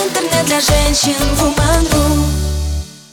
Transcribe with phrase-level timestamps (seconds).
[0.00, 2.24] Интернет для женщин Woman.ru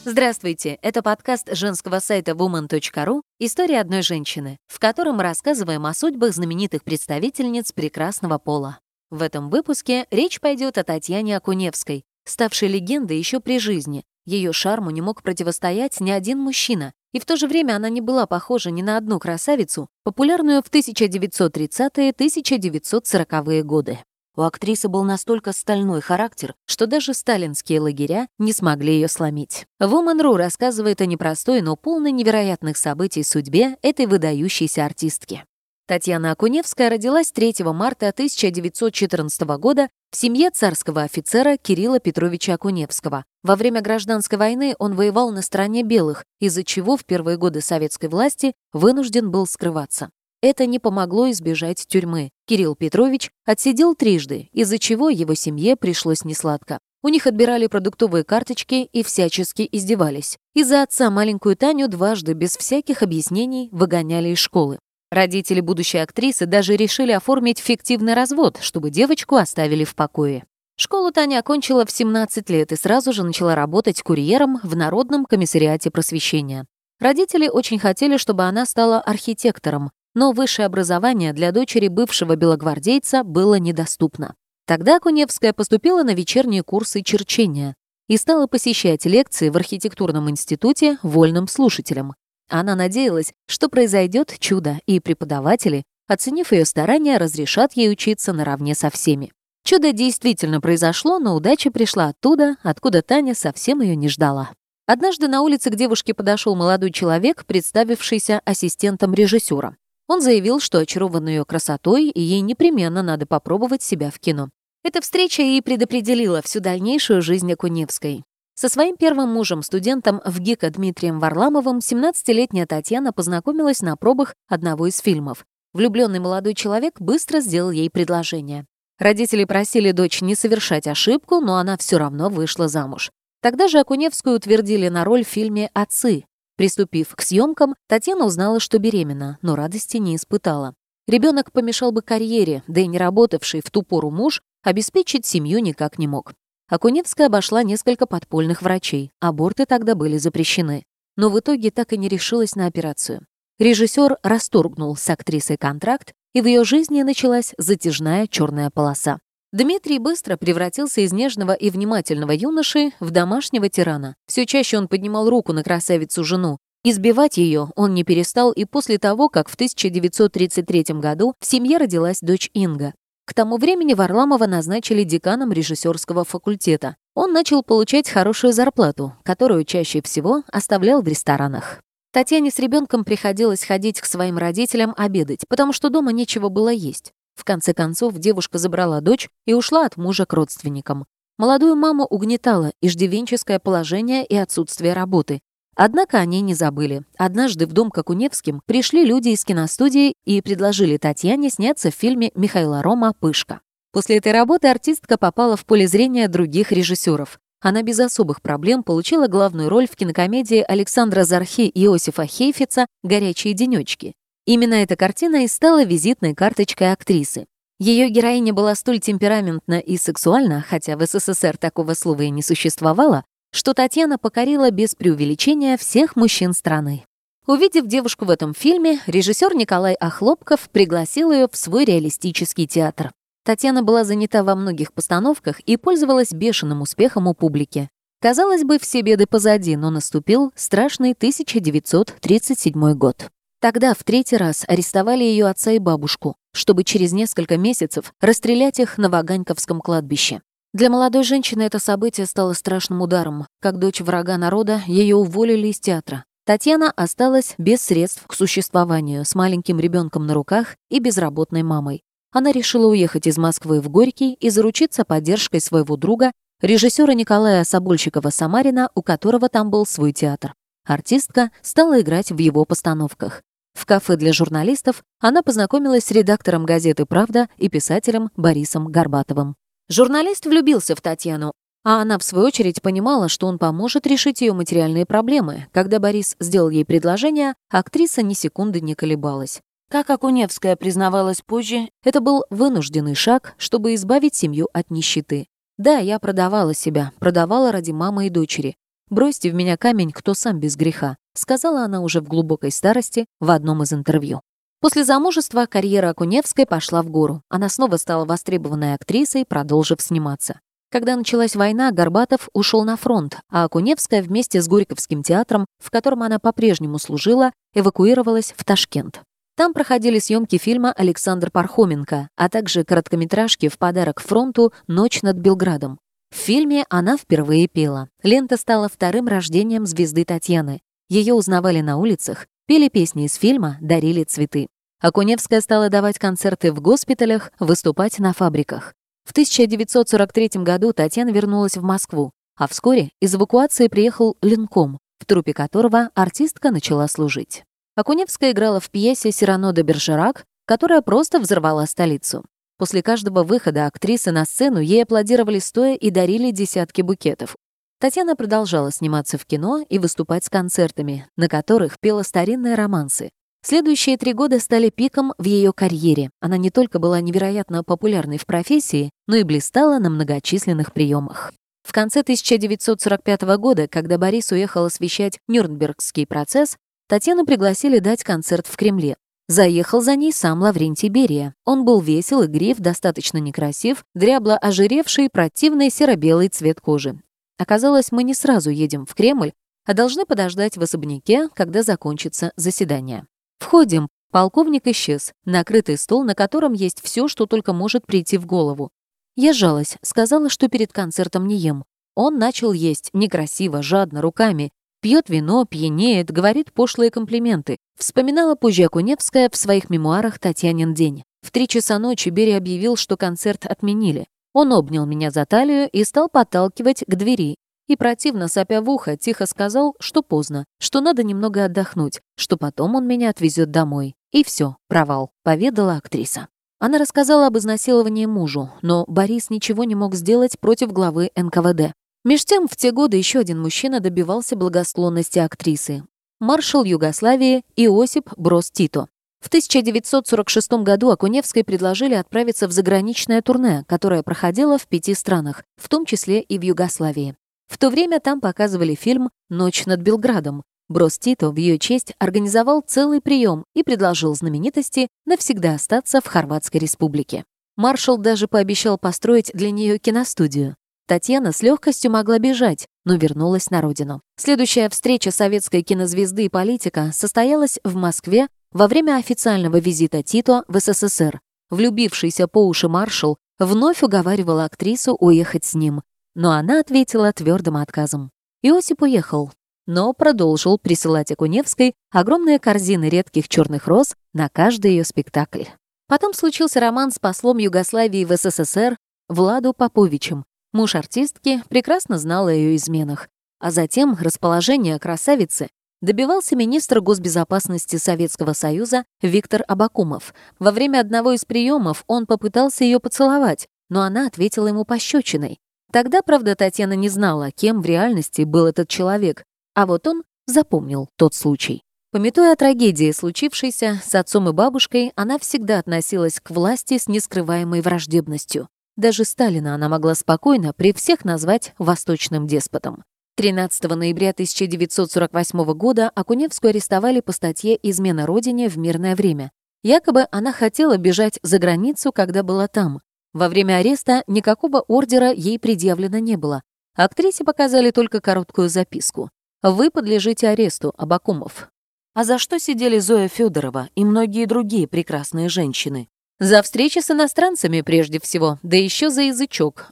[0.05, 6.33] Здравствуйте, это подкаст женского сайта woman.ru «История одной женщины», в котором мы рассказываем о судьбах
[6.33, 8.79] знаменитых представительниц прекрасного пола.
[9.09, 14.05] В этом выпуске речь пойдет о Татьяне Акуневской, ставшей легендой еще при жизни.
[14.25, 17.99] Ее шарму не мог противостоять ни один мужчина, и в то же время она не
[17.99, 23.99] была похожа ни на одну красавицу, популярную в 1930-1940-е годы.
[24.37, 29.65] У актрисы был настолько стальной характер, что даже сталинские лагеря не смогли ее сломить.
[29.81, 35.43] Woman.ru рассказывает о непростой, но полной невероятных событий судьбе этой выдающейся артистки.
[35.87, 43.25] Татьяна Акуневская родилась 3 марта 1914 года в семье царского офицера Кирилла Петровича Акуневского.
[43.41, 48.09] Во время гражданской войны он воевал на стороне белых, из-за чего в первые годы советской
[48.09, 50.11] власти вынужден был скрываться.
[50.41, 52.29] Это не помогло избежать тюрьмы.
[52.45, 56.77] Кирилл Петрович отсидел трижды, из-за чего его семье пришлось несладко.
[57.01, 60.37] У них отбирали продуктовые карточки и всячески издевались.
[60.53, 64.77] Из-за отца маленькую Таню дважды без всяких объяснений выгоняли из школы.
[65.09, 70.45] Родители будущей актрисы даже решили оформить фиктивный развод, чтобы девочку оставили в покое.
[70.75, 75.89] Школу Таня окончила в 17 лет и сразу же начала работать курьером в Народном комиссариате
[75.89, 76.65] просвещения.
[76.99, 83.59] Родители очень хотели, чтобы она стала архитектором, но высшее образование для дочери бывшего белогвардейца было
[83.59, 84.33] недоступно.
[84.65, 87.75] Тогда Куневская поступила на вечерние курсы черчения
[88.07, 92.15] и стала посещать лекции в архитектурном институте вольным слушателем.
[92.49, 98.89] Она надеялась, что произойдет чудо, и преподаватели, оценив ее старания, разрешат ей учиться наравне со
[98.89, 99.31] всеми.
[99.65, 104.49] Чудо действительно произошло, но удача пришла оттуда, откуда Таня совсем ее не ждала.
[104.87, 109.75] Однажды на улице к девушке подошел молодой человек, представившийся ассистентом режиссера.
[110.07, 114.49] Он заявил, что очарован ее красотой, и ей непременно надо попробовать себя в кино.
[114.83, 118.23] Эта встреча и предопределила всю дальнейшую жизнь Акуневской.
[118.55, 124.87] Со своим первым мужем, студентом в ГИКа Дмитрием Варламовым, 17-летняя Татьяна познакомилась на пробах одного
[124.87, 125.45] из фильмов.
[125.73, 128.65] Влюбленный молодой человек быстро сделал ей предложение.
[128.97, 133.11] Родители просили дочь не совершать ошибку, но она все равно вышла замуж.
[133.41, 136.23] Тогда же Акуневскую утвердили на роль в фильме «Отцы»,
[136.57, 140.73] Приступив к съемкам, Татьяна узнала, что беременна, но радости не испытала.
[141.07, 145.99] Ребенок помешал бы карьере, да и не работавший в ту пору муж обеспечить семью никак
[145.99, 146.33] не мог.
[146.67, 150.83] Акуневская обошла несколько подпольных врачей, аборты тогда были запрещены.
[151.15, 153.25] Но в итоге так и не решилась на операцию.
[153.59, 159.19] Режиссер расторгнул с актрисой контракт, и в ее жизни началась затяжная черная полоса.
[159.53, 164.15] Дмитрий быстро превратился из нежного и внимательного юноши в домашнего тирана.
[164.27, 166.57] Все чаще он поднимал руку на красавицу-жену.
[166.83, 172.19] Избивать ее он не перестал и после того, как в 1933 году в семье родилась
[172.21, 172.93] дочь Инга.
[173.25, 176.97] К тому времени Варламова назначили деканом режиссерского факультета.
[177.15, 181.81] Он начал получать хорошую зарплату, которую чаще всего оставлял в ресторанах.
[182.11, 187.13] Татьяне с ребенком приходилось ходить к своим родителям обедать, потому что дома нечего было есть.
[187.37, 191.05] В конце концов, девушка забрала дочь и ушла от мужа к родственникам.
[191.37, 195.39] Молодую маму угнетало иждивенческое положение и отсутствие работы.
[195.75, 197.03] Однако они не забыли.
[197.15, 202.81] Однажды в дом Какуневским пришли люди из киностудии и предложили Татьяне сняться в фильме Михаила
[202.81, 203.61] Рома «Пышка».
[203.91, 207.39] После этой работы артистка попала в поле зрения других режиссеров.
[207.61, 213.53] Она без особых проблем получила главную роль в кинокомедии Александра Зархи и Иосифа Хейфица «Горячие
[213.53, 214.13] денечки».
[214.47, 217.47] Именно эта картина и стала визитной карточкой актрисы.
[217.79, 223.25] Ее героиня была столь темпераментна и сексуальна, хотя в СССР такого слова и не существовало,
[223.51, 227.03] что Татьяна покорила без преувеличения всех мужчин страны.
[227.45, 233.11] Увидев девушку в этом фильме, режиссер Николай Охлопков пригласил ее в свой реалистический театр.
[233.43, 237.89] Татьяна была занята во многих постановках и пользовалась бешеным успехом у публики.
[238.21, 243.29] Казалось бы, все беды позади, но наступил страшный 1937 год.
[243.59, 248.97] Тогда в третий раз арестовали ее отца и бабушку, чтобы через несколько месяцев расстрелять их
[248.99, 250.41] на Ваганьковском кладбище.
[250.73, 253.47] Для молодой женщины это событие стало страшным ударом.
[253.59, 256.23] Как дочь врага народа, ее уволили из театра.
[256.45, 262.03] Татьяна осталась без средств к существованию, с маленьким ребенком на руках и безработной мамой.
[262.31, 266.31] Она решила уехать из Москвы в Горький и заручиться поддержкой своего друга,
[266.61, 270.53] режиссера Николая Собольщикова-Самарина, у которого там был свой театр.
[270.85, 273.41] Артистка стала играть в его постановках.
[273.77, 279.55] В кафе для журналистов она познакомилась с редактором газеты «Правда» и писателем Борисом Горбатовым.
[279.87, 281.53] Журналист влюбился в Татьяну,
[281.85, 285.67] а она, в свою очередь, понимала, что он поможет решить ее материальные проблемы.
[285.71, 289.61] Когда Борис сделал ей предложение, актриса ни секунды не колебалась.
[289.91, 295.45] Как Акуневская признавалась позже, это был вынужденный шаг, чтобы избавить семью от нищеты.
[295.77, 298.75] Да, я продавала себя, продавала ради мамы и дочери.
[299.09, 303.51] «Бросьте в меня камень, кто сам без греха», сказала она уже в глубокой старости в
[303.51, 304.41] одном из интервью.
[304.81, 307.41] После замужества карьера Акуневской пошла в гору.
[307.49, 310.59] Она снова стала востребованной актрисой, продолжив сниматься.
[310.91, 316.23] Когда началась война, Горбатов ушел на фронт, а Акуневская вместе с Горьковским театром, в котором
[316.23, 319.21] она по-прежнему служила, эвакуировалась в Ташкент.
[319.55, 325.97] Там проходили съемки фильма «Александр Пархоменко», а также короткометражки в подарок фронту «Ночь над Белградом».
[326.31, 328.09] В фильме она впервые пела.
[328.23, 330.81] Лента стала вторым рождением звезды Татьяны.
[331.09, 334.67] Ее узнавали на улицах, пели песни из фильма, дарили цветы.
[334.99, 338.93] Акуневская стала давать концерты в госпиталях, выступать на фабриках.
[339.23, 345.53] В 1943 году Татьяна вернулась в Москву, а вскоре из эвакуации приехал Ленком, в трупе
[345.53, 347.63] которого артистка начала служить.
[347.95, 352.43] Акуневская играла в пьесе «Сирано де Бержерак», которая просто взорвала столицу.
[352.77, 357.55] После каждого выхода актрисы на сцену ей аплодировали стоя и дарили десятки букетов.
[357.99, 363.31] Татьяна продолжала сниматься в кино и выступать с концертами, на которых пела старинные романсы.
[363.63, 366.29] Следующие три года стали пиком в ее карьере.
[366.39, 371.51] Она не только была невероятно популярной в профессии, но и блистала на многочисленных приемах.
[371.83, 376.77] В конце 1945 года, когда Борис уехал освещать Нюрнбергский процесс,
[377.07, 379.15] Татьяну пригласили дать концерт в Кремле.
[379.49, 381.55] Заехал за ней сам Лаврентий Берия.
[381.63, 387.21] Он был весел, игрив, достаточно некрасив, дрябло ожиревший, противный серо-белый цвет кожи.
[387.57, 389.53] Оказалось, мы не сразу едем в Кремль,
[389.85, 393.25] а должны подождать в особняке, когда закончится заседание.
[393.59, 394.09] Входим.
[394.31, 395.31] Полковник исчез.
[395.45, 398.89] Накрытый стол, на котором есть все, что только может прийти в голову.
[399.37, 401.85] Я сжалась, сказала, что перед концертом не ем.
[402.15, 404.71] Он начал есть, некрасиво, жадно, руками.
[405.01, 407.77] Пьет вино, пьянеет, говорит пошлые комплименты.
[407.97, 411.23] Вспоминала позже Акуневская в своих мемуарах «Татьянин день».
[411.41, 414.25] В три часа ночи Бери объявил, что концерт отменили.
[414.53, 417.55] Он обнял меня за талию и стал подталкивать к двери.
[417.87, 422.95] И противно, сопя в ухо, тихо сказал, что поздно, что надо немного отдохнуть, что потом
[422.95, 424.15] он меня отвезет домой.
[424.31, 426.47] И все, провал, поведала актриса.
[426.79, 431.93] Она рассказала об изнасиловании мужу, но Борис ничего не мог сделать против главы НКВД.
[432.27, 436.03] Меж тем, в те годы еще один мужчина добивался благосклонности актрисы.
[436.41, 439.07] Маршал Югославии Иосип Брос Тито.
[439.39, 445.87] В 1946 году Акуневской предложили отправиться в заграничное турне, которое проходило в пяти странах, в
[445.87, 447.37] том числе и в Югославии.
[447.69, 450.63] В то время там показывали фильм «Ночь над Белградом».
[450.89, 456.81] Брос Тито в ее честь организовал целый прием и предложил знаменитости навсегда остаться в Хорватской
[456.81, 457.45] республике.
[457.77, 460.75] Маршал даже пообещал построить для нее киностудию.
[461.07, 464.21] Татьяна с легкостью могла бежать, но вернулась на родину.
[464.35, 470.77] Следующая встреча советской кинозвезды и политика состоялась в Москве во время официального визита Тито в
[470.77, 471.39] СССР.
[471.69, 476.01] Влюбившийся по уши маршал вновь уговаривал актрису уехать с ним,
[476.35, 478.29] но она ответила твердым отказом.
[478.61, 479.51] Иосип уехал,
[479.85, 485.63] но продолжил присылать Акуневской огромные корзины редких черных роз на каждый ее спектакль.
[486.09, 488.97] Потом случился роман с послом Югославии в СССР
[489.29, 490.43] Владу Поповичем,
[490.77, 493.29] Муж артистки прекрасно знал о ее изменах,
[493.59, 495.69] а затем расположение красавицы
[496.03, 500.35] добивался министр госбезопасности Советского Союза Виктор Абакумов.
[500.59, 505.57] Во время одного из приемов он попытался ее поцеловать, но она ответила ему пощечиной.
[505.91, 511.09] Тогда, правда, Татьяна не знала, кем в реальности был этот человек, а вот он запомнил
[511.15, 511.81] тот случай.
[512.11, 517.81] Пометуя о трагедии, случившейся с отцом и бабушкой, она всегда относилась к власти с нескрываемой
[517.81, 518.67] враждебностью.
[518.97, 523.03] Даже Сталина она могла спокойно при всех назвать восточным деспотом.
[523.35, 529.51] 13 ноября 1948 года Акуневскую арестовали по статье «Измена Родине в мирное время».
[529.83, 533.01] Якобы она хотела бежать за границу, когда была там.
[533.33, 536.63] Во время ареста никакого ордера ей предъявлено не было.
[536.95, 539.29] Актрисе показали только короткую записку.
[539.61, 541.69] «Вы подлежите аресту, Абакумов».
[542.15, 546.09] А за что сидели Зоя Федорова и многие другие прекрасные женщины?
[546.39, 549.89] За встречи с иностранцами прежде всего, да еще за язычок.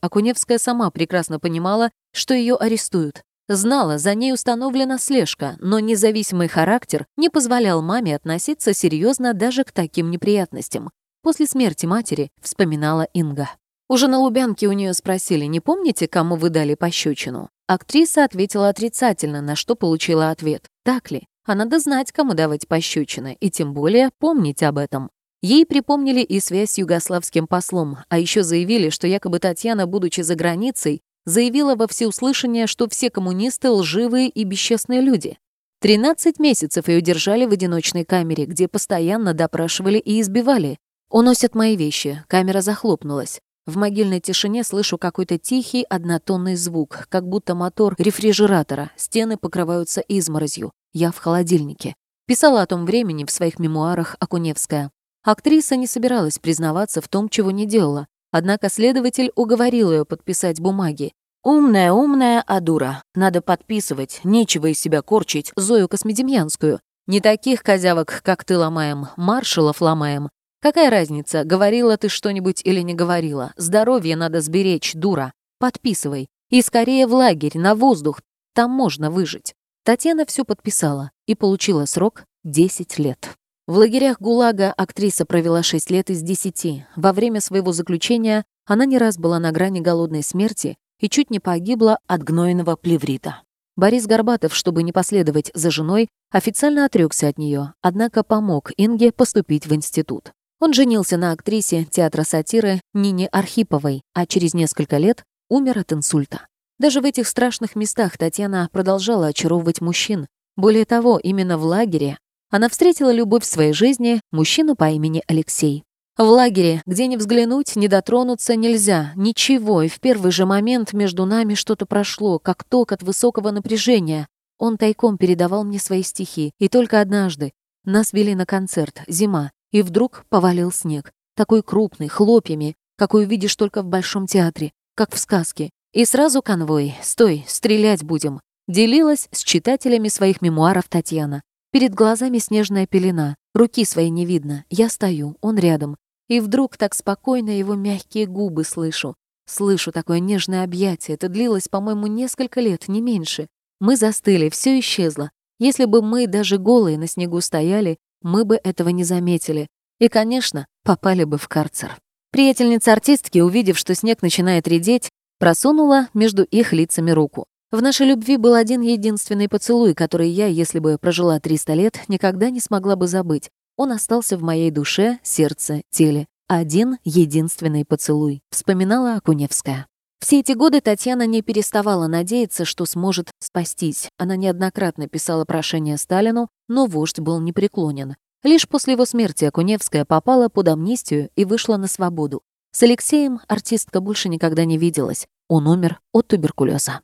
[0.00, 3.22] Акуневская сама прекрасно понимала, что ее арестуют.
[3.46, 9.70] Знала, за ней установлена слежка, но независимый характер не позволял маме относиться серьезно даже к
[9.70, 10.90] таким неприятностям.
[11.22, 13.50] После смерти матери вспоминала Инга.
[13.88, 17.50] Уже на Лубянке у нее спросили, не помните, кому вы дали пощечину?
[17.68, 20.66] Актриса ответила отрицательно, на что получила ответ.
[20.84, 21.26] Так ли?
[21.46, 25.10] А надо знать, кому давать пощечины, и тем более помнить об этом.
[25.44, 30.36] Ей припомнили и связь с югославским послом, а еще заявили, что якобы Татьяна, будучи за
[30.36, 35.36] границей, заявила во всеуслышание, что все коммунисты лживые и бесчестные люди.
[35.82, 40.78] 13 месяцев ее держали в одиночной камере, где постоянно допрашивали и избивали.
[41.10, 43.42] «Уносят мои вещи», камера захлопнулась.
[43.66, 50.72] В могильной тишине слышу какой-то тихий однотонный звук, как будто мотор рефрижератора, стены покрываются изморозью.
[50.94, 51.96] Я в холодильнике.
[52.26, 54.90] Писала о том времени в своих мемуарах Акуневская.
[55.24, 61.12] Актриса не собиралась признаваться в том, чего не делала, однако следователь уговорил ее подписать бумаги.
[61.42, 63.02] «Умная, умная, а дура.
[63.14, 66.80] Надо подписывать, нечего из себя корчить Зою Космедемьянскую.
[67.06, 70.30] Не таких козявок, как ты, ломаем, маршалов ломаем.
[70.60, 73.52] Какая разница, говорила ты что-нибудь или не говорила?
[73.56, 75.32] Здоровье надо сберечь, дура.
[75.58, 76.28] Подписывай.
[76.48, 78.20] И скорее в лагерь, на воздух.
[78.54, 79.54] Там можно выжить.
[79.84, 83.36] Татьяна все подписала и получила срок 10 лет.
[83.66, 86.84] В лагерях ГУЛАГа актриса провела 6 лет из 10.
[86.96, 91.40] Во время своего заключения она не раз была на грани голодной смерти и чуть не
[91.40, 93.40] погибла от гнойного плеврита.
[93.74, 99.66] Борис Горбатов, чтобы не последовать за женой, официально отрекся от нее, однако помог Инге поступить
[99.66, 100.32] в институт.
[100.60, 106.48] Он женился на актрисе театра сатиры Нине Архиповой, а через несколько лет умер от инсульта.
[106.78, 110.26] Даже в этих страшных местах Татьяна продолжала очаровывать мужчин.
[110.54, 112.18] Более того, именно в лагере
[112.54, 115.82] она встретила любовь в своей жизни, мужчину по имени Алексей.
[116.16, 121.24] В лагере, где не взглянуть, не дотронуться нельзя, ничего, и в первый же момент между
[121.24, 124.28] нами что-то прошло, как ток от высокого напряжения.
[124.56, 127.50] Он тайком передавал мне свои стихи, и только однажды
[127.84, 131.10] нас вели на концерт, зима, и вдруг повалил снег.
[131.34, 135.70] Такой крупный, хлопьями, какой увидишь только в Большом театре, как в сказке.
[135.92, 141.42] И сразу конвой «Стой, стрелять будем!» делилась с читателями своих мемуаров Татьяна.
[141.74, 145.96] Перед глазами снежная пелена, руки своей не видно, я стою, он рядом.
[146.28, 149.16] И вдруг так спокойно его мягкие губы слышу.
[149.44, 153.48] Слышу такое нежное объятие, это длилось, по-моему, несколько лет, не меньше.
[153.80, 155.32] Мы застыли, все исчезло.
[155.58, 159.66] Если бы мы даже голые на снегу стояли, мы бы этого не заметили.
[159.98, 161.96] И, конечно, попали бы в карцер.
[162.30, 167.46] Приятельница артистки, увидев, что снег начинает редеть, просунула между их лицами руку.
[167.74, 172.48] В нашей любви был один единственный поцелуй, который я, если бы прожила 300 лет, никогда
[172.50, 173.50] не смогла бы забыть.
[173.76, 176.28] Он остался в моей душе, сердце, теле.
[176.46, 179.88] Один единственный поцелуй, вспоминала Акуневская.
[180.20, 184.08] Все эти годы Татьяна не переставала надеяться, что сможет спастись.
[184.18, 188.14] Она неоднократно писала прошение Сталину, но вождь был непреклонен.
[188.44, 192.40] Лишь после его смерти Акуневская попала под амнистию и вышла на свободу.
[192.70, 195.26] С Алексеем артистка больше никогда не виделась.
[195.48, 197.00] Он умер от туберкулеза.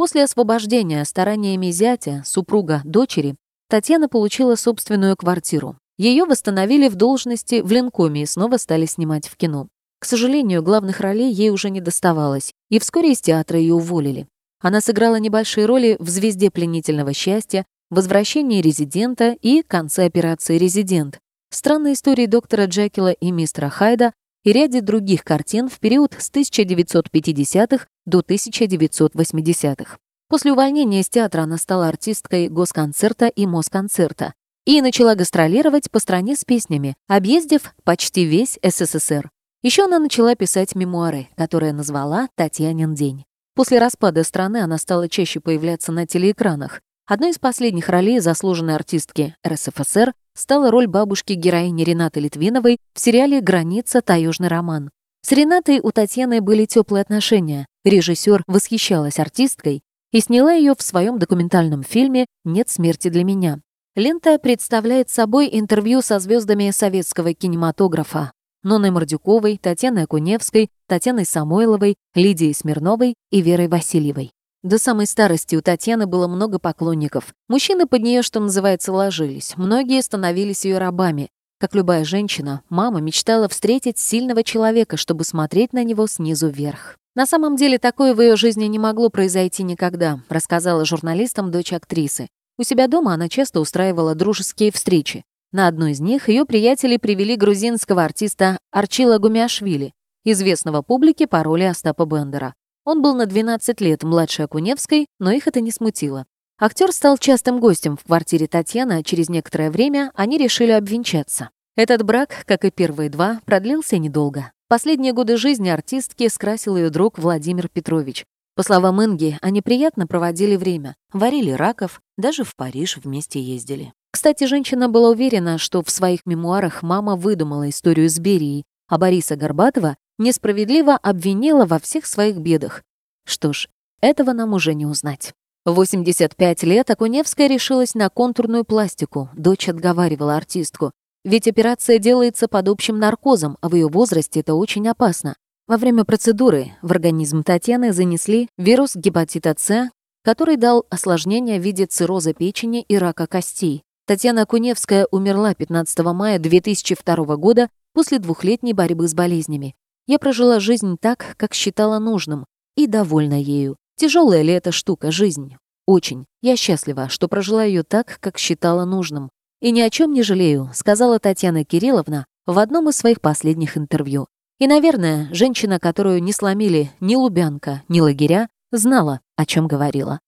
[0.00, 3.36] После освобождения стараниями зятя, супруга, дочери,
[3.68, 5.76] Татьяна получила собственную квартиру.
[5.98, 9.68] Ее восстановили в должности в Ленкоме и снова стали снимать в кино.
[9.98, 14.26] К сожалению, главных ролей ей уже не доставалось, и вскоре из театра ее уволили.
[14.62, 21.18] Она сыграла небольшие роли в «Звезде пленительного счастья», «Возвращении резидента» и «Конце операции «Резидент»,
[21.50, 27.86] «Странной истории доктора Джекила и мистера Хайда» и ряде других картин в период с 1950-х
[28.06, 29.98] до 1980-х.
[30.28, 34.32] После увольнения из театра она стала артисткой Госконцерта и Москонцерта
[34.64, 39.30] и начала гастролировать по стране с песнями, объездив почти весь СССР.
[39.62, 43.24] Еще она начала писать мемуары, которые назвала «Татьянин день».
[43.54, 46.80] После распада страны она стала чаще появляться на телеэкранах.
[47.10, 53.40] Одной из последних ролей заслуженной артистки РСФСР стала роль бабушки героини Ренаты Литвиновой в сериале
[53.40, 54.00] «Граница.
[54.00, 54.90] Таежный роман».
[55.22, 57.66] С Ренатой у Татьяны были теплые отношения.
[57.84, 59.80] Режиссер восхищалась артисткой
[60.12, 63.58] и сняла ее в своем документальном фильме «Нет смерти для меня».
[63.96, 68.30] Лента представляет собой интервью со звездами советского кинематографа,
[68.62, 74.30] Ноной Мордюковой, Татьяной Акуневской, Татьяной Самойловой, Лидией Смирновой и Верой Васильевой.
[74.62, 77.34] До самой старости у Татьяны было много поклонников.
[77.48, 79.54] Мужчины под нее, что называется, ложились.
[79.56, 81.30] Многие становились ее рабами.
[81.58, 86.98] Как любая женщина, мама мечтала встретить сильного человека, чтобы смотреть на него снизу вверх.
[87.14, 92.28] На самом деле такое в ее жизни не могло произойти никогда, рассказала журналистам дочь актрисы.
[92.58, 95.24] У себя дома она часто устраивала дружеские встречи.
[95.52, 101.64] На одну из них ее приятели привели грузинского артиста Арчила Гумиашвили, известного публике по роли
[101.64, 102.54] Остапа Бендера.
[102.90, 106.26] Он был на 12 лет младше Акуневской, но их это не смутило.
[106.60, 111.50] Актер стал частым гостем в квартире Татьяны, а через некоторое время они решили обвенчаться.
[111.76, 114.50] Этот брак, как и первые два, продлился недолго.
[114.66, 118.24] Последние годы жизни артистки скрасил ее друг Владимир Петрович.
[118.56, 123.92] По словам Инги, они приятно проводили время, варили раков, даже в Париж вместе ездили.
[124.10, 129.36] Кстати, женщина была уверена, что в своих мемуарах мама выдумала историю с Берией, а Бориса
[129.36, 132.84] Горбатова несправедливо обвинила во всех своих бедах.
[133.26, 133.68] Что ж,
[134.00, 135.34] этого нам уже не узнать.
[135.64, 139.28] В 85 лет Акуневская решилась на контурную пластику.
[139.34, 140.92] Дочь отговаривала артистку.
[141.24, 145.36] Ведь операция делается под общим наркозом, а в ее возрасте это очень опасно.
[145.66, 149.90] Во время процедуры в организм Татьяны занесли вирус гепатита С,
[150.24, 153.82] который дал осложнения в виде цирроза печени и рака костей.
[154.06, 159.74] Татьяна Куневская умерла 15 мая 2002 года после двухлетней борьбы с болезнями.
[160.10, 163.76] Я прожила жизнь так, как считала нужным, и довольна ею.
[163.94, 165.54] Тяжелая ли эта штука, жизнь?
[165.86, 166.24] Очень.
[166.42, 169.30] Я счастлива, что прожила ее так, как считала нужным.
[169.60, 174.26] И ни о чем не жалею, сказала Татьяна Кирилловна в одном из своих последних интервью.
[174.58, 180.18] И, наверное, женщина, которую не сломили ни Лубянка, ни лагеря, знала, о чем говорила.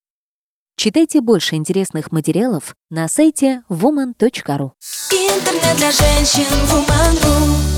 [0.76, 4.70] Читайте больше интересных материалов на сайте woman.ru.
[5.10, 7.71] Интернет для женщин Woman.ru